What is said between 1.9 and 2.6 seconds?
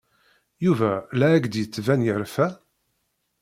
yerfa?